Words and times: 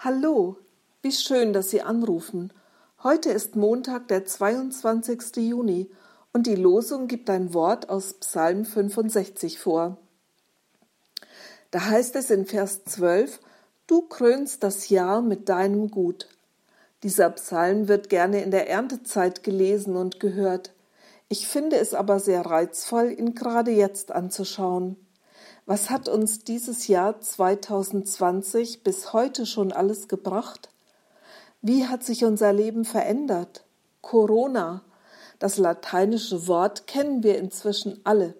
Hallo, 0.00 0.56
wie 1.02 1.10
schön, 1.10 1.52
dass 1.52 1.70
Sie 1.70 1.82
anrufen. 1.82 2.52
Heute 3.02 3.30
ist 3.30 3.56
Montag, 3.56 4.06
der 4.06 4.24
22. 4.24 5.38
Juni, 5.38 5.90
und 6.32 6.46
die 6.46 6.54
Losung 6.54 7.08
gibt 7.08 7.28
ein 7.28 7.52
Wort 7.52 7.88
aus 7.88 8.14
Psalm 8.14 8.64
65 8.64 9.58
vor. 9.58 9.96
Da 11.72 11.86
heißt 11.86 12.14
es 12.14 12.30
in 12.30 12.46
Vers 12.46 12.84
12, 12.84 13.40
Du 13.88 14.02
krönst 14.02 14.62
das 14.62 14.88
Jahr 14.88 15.20
mit 15.20 15.48
deinem 15.48 15.90
Gut. 15.90 16.28
Dieser 17.02 17.30
Psalm 17.30 17.88
wird 17.88 18.08
gerne 18.08 18.44
in 18.44 18.52
der 18.52 18.70
Erntezeit 18.70 19.42
gelesen 19.42 19.96
und 19.96 20.20
gehört. 20.20 20.74
Ich 21.28 21.48
finde 21.48 21.76
es 21.76 21.92
aber 21.92 22.20
sehr 22.20 22.46
reizvoll, 22.46 23.10
ihn 23.10 23.34
gerade 23.34 23.72
jetzt 23.72 24.12
anzuschauen. 24.12 24.94
Was 25.68 25.90
hat 25.90 26.08
uns 26.08 26.44
dieses 26.44 26.86
Jahr 26.88 27.20
2020 27.20 28.82
bis 28.82 29.12
heute 29.12 29.44
schon 29.44 29.70
alles 29.70 30.08
gebracht? 30.08 30.70
Wie 31.60 31.86
hat 31.86 32.02
sich 32.02 32.24
unser 32.24 32.54
Leben 32.54 32.86
verändert? 32.86 33.64
Corona, 34.00 34.80
das 35.38 35.58
lateinische 35.58 36.48
Wort 36.48 36.86
kennen 36.86 37.22
wir 37.22 37.36
inzwischen 37.36 38.00
alle. 38.04 38.32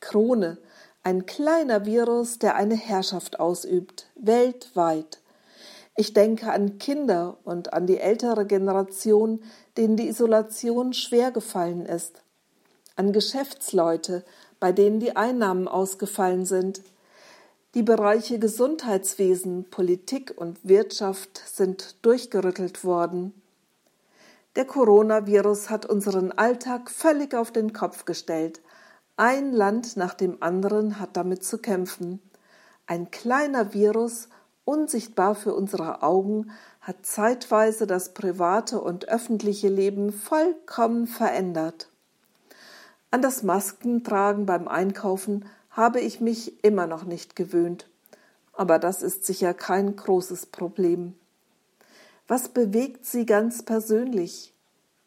Krone, 0.00 0.56
ein 1.02 1.26
kleiner 1.26 1.84
Virus, 1.84 2.38
der 2.38 2.54
eine 2.54 2.76
Herrschaft 2.76 3.40
ausübt, 3.40 4.06
weltweit. 4.14 5.20
Ich 5.96 6.14
denke 6.14 6.50
an 6.50 6.78
Kinder 6.78 7.36
und 7.44 7.74
an 7.74 7.86
die 7.86 7.98
ältere 7.98 8.46
Generation, 8.46 9.42
denen 9.76 9.98
die 9.98 10.08
Isolation 10.08 10.94
schwer 10.94 11.30
gefallen 11.30 11.84
ist, 11.84 12.22
an 12.96 13.12
Geschäftsleute, 13.12 14.24
bei 14.64 14.72
denen 14.72 14.98
die 14.98 15.14
Einnahmen 15.14 15.68
ausgefallen 15.68 16.46
sind. 16.46 16.80
Die 17.74 17.82
Bereiche 17.82 18.38
Gesundheitswesen, 18.38 19.68
Politik 19.68 20.32
und 20.34 20.66
Wirtschaft 20.66 21.42
sind 21.44 21.96
durchgerüttelt 22.00 22.82
worden. 22.82 23.34
Der 24.56 24.64
Coronavirus 24.64 25.68
hat 25.68 25.84
unseren 25.84 26.32
Alltag 26.32 26.90
völlig 26.90 27.34
auf 27.34 27.52
den 27.52 27.74
Kopf 27.74 28.06
gestellt. 28.06 28.62
Ein 29.18 29.52
Land 29.52 29.98
nach 29.98 30.14
dem 30.14 30.42
anderen 30.42 30.98
hat 30.98 31.14
damit 31.18 31.44
zu 31.44 31.58
kämpfen. 31.58 32.22
Ein 32.86 33.10
kleiner 33.10 33.74
Virus, 33.74 34.30
unsichtbar 34.64 35.34
für 35.34 35.52
unsere 35.52 36.02
Augen, 36.02 36.52
hat 36.80 37.04
zeitweise 37.04 37.86
das 37.86 38.14
private 38.14 38.80
und 38.80 39.10
öffentliche 39.10 39.68
Leben 39.68 40.10
vollkommen 40.10 41.06
verändert. 41.06 41.90
An 43.14 43.22
das 43.22 43.44
Maskentragen 43.44 44.44
beim 44.44 44.66
Einkaufen 44.66 45.44
habe 45.70 46.00
ich 46.00 46.20
mich 46.20 46.64
immer 46.64 46.88
noch 46.88 47.04
nicht 47.04 47.36
gewöhnt. 47.36 47.88
Aber 48.52 48.80
das 48.80 49.04
ist 49.04 49.24
sicher 49.24 49.54
kein 49.54 49.94
großes 49.94 50.46
Problem. 50.46 51.14
Was 52.26 52.48
bewegt 52.48 53.06
Sie 53.06 53.24
ganz 53.24 53.62
persönlich? 53.62 54.52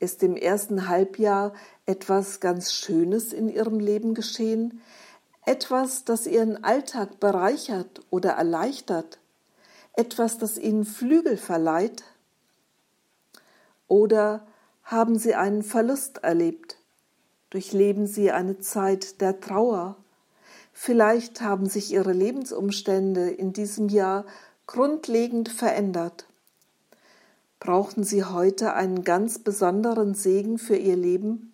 Ist 0.00 0.24
im 0.24 0.34
ersten 0.34 0.88
Halbjahr 0.88 1.52
etwas 1.86 2.40
ganz 2.40 2.72
Schönes 2.72 3.32
in 3.32 3.48
Ihrem 3.48 3.78
Leben 3.78 4.14
geschehen? 4.14 4.80
Etwas, 5.46 6.04
das 6.04 6.26
Ihren 6.26 6.64
Alltag 6.64 7.20
bereichert 7.20 8.00
oder 8.10 8.30
erleichtert? 8.30 9.20
Etwas, 9.92 10.38
das 10.38 10.58
Ihnen 10.58 10.86
Flügel 10.86 11.36
verleiht? 11.36 12.02
Oder 13.86 14.44
haben 14.82 15.20
Sie 15.20 15.36
einen 15.36 15.62
Verlust 15.62 16.18
erlebt? 16.24 16.81
Durchleben 17.52 18.06
sie 18.06 18.32
eine 18.32 18.60
Zeit 18.60 19.20
der 19.20 19.38
Trauer. 19.38 19.96
Vielleicht 20.72 21.42
haben 21.42 21.68
sich 21.68 21.92
ihre 21.92 22.14
Lebensumstände 22.14 23.28
in 23.28 23.52
diesem 23.52 23.90
Jahr 23.90 24.24
grundlegend 24.66 25.50
verändert. 25.50 26.26
Brauchen 27.60 28.04
sie 28.04 28.24
heute 28.24 28.72
einen 28.72 29.04
ganz 29.04 29.38
besonderen 29.38 30.14
Segen 30.14 30.56
für 30.56 30.76
ihr 30.76 30.96
Leben? 30.96 31.52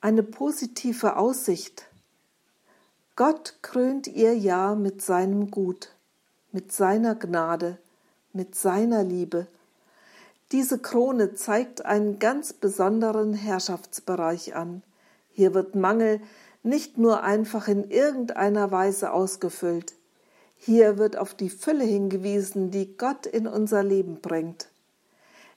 Eine 0.00 0.22
positive 0.22 1.16
Aussicht. 1.16 1.84
Gott 3.16 3.58
krönt 3.60 4.06
ihr 4.06 4.34
Jahr 4.34 4.76
mit 4.76 5.02
seinem 5.02 5.50
Gut, 5.50 5.90
mit 6.52 6.72
seiner 6.72 7.14
Gnade, 7.14 7.76
mit 8.32 8.54
seiner 8.54 9.04
Liebe, 9.04 9.46
diese 10.52 10.78
Krone 10.78 11.34
zeigt 11.34 11.84
einen 11.84 12.18
ganz 12.18 12.52
besonderen 12.52 13.34
Herrschaftsbereich 13.34 14.54
an. 14.54 14.82
Hier 15.32 15.54
wird 15.54 15.74
Mangel 15.74 16.20
nicht 16.62 16.98
nur 16.98 17.22
einfach 17.22 17.68
in 17.68 17.90
irgendeiner 17.90 18.70
Weise 18.70 19.12
ausgefüllt. 19.12 19.94
Hier 20.56 20.98
wird 20.98 21.16
auf 21.16 21.34
die 21.34 21.50
Fülle 21.50 21.84
hingewiesen, 21.84 22.70
die 22.70 22.96
Gott 22.96 23.26
in 23.26 23.46
unser 23.46 23.82
Leben 23.82 24.20
bringt. 24.20 24.68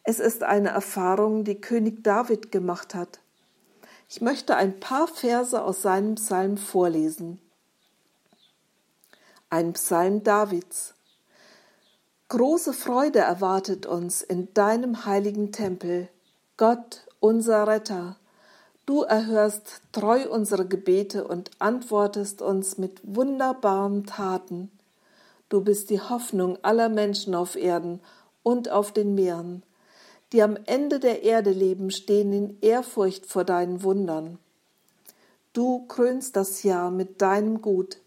Es 0.04 0.20
ist 0.20 0.44
eine 0.44 0.70
Erfahrung, 0.70 1.44
die 1.44 1.62
König 1.62 2.04
David 2.04 2.52
gemacht 2.52 2.96
hat. 2.96 3.20
Ich 4.10 4.22
möchte 4.22 4.56
ein 4.56 4.80
paar 4.80 5.08
Verse 5.08 5.62
aus 5.62 5.84
seinem 5.84 6.16
Psalm 6.16 6.58
vorlesen. 6.58 7.40
Ein 9.52 9.74
Psalm 9.74 10.24
Davids. 10.24 10.96
Große 12.30 12.74
Freude 12.74 13.18
erwartet 13.18 13.88
uns 13.88 14.22
in 14.22 14.54
deinem 14.54 15.08
heiligen 15.08 15.52
Tempel, 15.52 16.10
Gott, 16.58 17.08
unser 17.20 17.66
Retter. 17.66 18.18
Du 18.86 19.02
erhörst 19.02 19.82
treu 19.92 20.30
unsere 20.30 20.68
Gebete 20.68 21.28
und 21.28 21.50
antwortest 21.58 22.44
uns 22.44 22.78
mit 22.78 23.02
wunderbaren 23.04 24.06
Taten. 24.06 24.70
Du 25.50 25.62
bist 25.62 25.90
die 25.90 26.02
Hoffnung 26.02 26.60
aller 26.62 26.88
Menschen 26.88 27.34
auf 27.34 27.56
Erden 27.56 28.00
und 28.44 28.70
auf 28.70 28.92
den 28.92 29.16
Meeren. 29.16 29.64
Die 30.32 30.44
am 30.44 30.56
Ende 30.68 31.00
der 31.00 31.24
Erde 31.24 31.50
leben, 31.50 31.90
stehen 31.90 32.32
in 32.32 32.58
Ehrfurcht 32.62 33.26
vor 33.26 33.44
deinen 33.44 33.82
Wundern. 33.82 34.38
Du 35.54 35.88
krönst 35.88 36.36
das 36.36 36.62
Jahr 36.62 36.92
mit 36.92 37.24
deinem 37.24 37.64
Gut. 37.64 37.98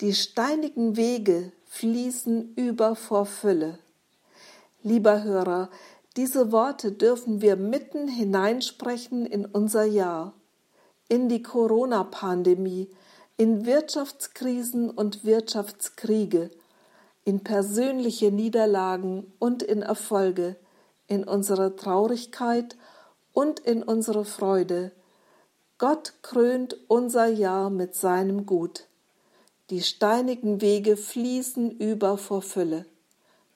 Die 0.00 0.14
steinigen 0.14 0.96
Wege 0.96 1.50
fließen 1.68 2.54
über 2.56 2.96
vor 2.96 3.26
Fülle. 3.26 3.78
Lieber 4.82 5.22
Hörer, 5.22 5.70
diese 6.16 6.50
Worte 6.50 6.92
dürfen 6.92 7.40
wir 7.40 7.56
mitten 7.56 8.08
hineinsprechen 8.08 9.26
in 9.26 9.44
unser 9.44 9.84
Jahr, 9.84 10.32
in 11.08 11.28
die 11.28 11.42
Corona-Pandemie, 11.42 12.88
in 13.36 13.66
Wirtschaftskrisen 13.66 14.90
und 14.90 15.24
Wirtschaftskriege, 15.24 16.50
in 17.24 17.44
persönliche 17.44 18.32
Niederlagen 18.32 19.32
und 19.38 19.62
in 19.62 19.82
Erfolge, 19.82 20.56
in 21.06 21.24
unsere 21.24 21.76
Traurigkeit 21.76 22.76
und 23.32 23.60
in 23.60 23.82
unsere 23.82 24.24
Freude. 24.24 24.92
Gott 25.76 26.14
krönt 26.22 26.76
unser 26.88 27.26
Jahr 27.26 27.70
mit 27.70 27.94
seinem 27.94 28.46
Gut. 28.46 28.88
Die 29.70 29.82
steinigen 29.82 30.62
Wege 30.62 30.96
fließen 30.96 31.70
über 31.72 32.16
vor 32.16 32.40
Fülle. 32.40 32.86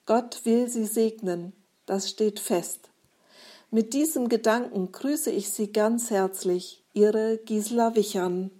Gott 0.05 0.41
will 0.45 0.67
sie 0.67 0.85
segnen, 0.85 1.53
das 1.87 2.09
steht 2.09 2.39
fest. 2.39 2.89
Mit 3.71 3.93
diesem 3.93 4.29
Gedanken 4.29 4.91
grüße 4.91 5.31
ich 5.31 5.49
Sie 5.49 5.71
ganz 5.71 6.11
herzlich, 6.11 6.83
Ihre 6.93 7.39
Gisela 7.39 7.95
Wichern. 7.95 8.51